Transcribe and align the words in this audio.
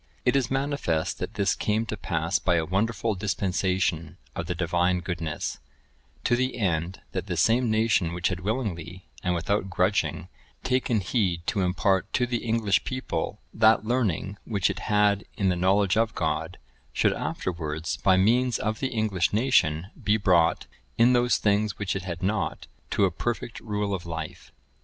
(992) 0.25 0.29
It 0.29 0.35
is 0.39 0.49
manifest 0.51 1.19
that 1.19 1.33
this 1.35 1.53
came 1.53 1.85
to 1.85 1.95
pass 1.95 2.39
by 2.39 2.55
a 2.55 2.65
wonderful 2.65 3.13
dispensation 3.13 4.17
of 4.35 4.47
the 4.47 4.55
Divine 4.55 4.99
goodness; 5.01 5.59
to 6.23 6.35
the 6.35 6.57
end, 6.57 7.01
that 7.11 7.27
the 7.27 7.37
same 7.37 7.69
nation 7.69 8.11
which 8.11 8.29
had 8.29 8.39
willingly, 8.39 9.05
and 9.23 9.35
without 9.35 9.69
grudging, 9.69 10.27
taken 10.63 11.01
heed 11.01 11.45
to 11.45 11.61
impart 11.61 12.11
to 12.13 12.25
the 12.25 12.37
English 12.43 12.83
people 12.83 13.41
that 13.53 13.85
learning 13.85 14.39
which 14.43 14.71
it 14.71 14.79
had 14.89 15.23
in 15.37 15.49
the 15.49 15.55
knowledge 15.55 15.97
of 15.97 16.15
God, 16.15 16.57
should 16.91 17.13
afterwards, 17.13 17.97
by 17.97 18.17
means 18.17 18.57
of 18.57 18.79
the 18.79 18.87
English 18.87 19.31
nation, 19.31 19.91
be 20.03 20.17
brought, 20.17 20.65
in 20.97 21.13
those 21.13 21.37
things 21.37 21.77
which 21.77 21.95
it 21.95 22.01
had 22.01 22.23
not, 22.23 22.65
to 22.89 23.05
a 23.05 23.11
perfect 23.11 23.59
rule 23.59 23.93
of 23.93 24.07
life. 24.07 24.51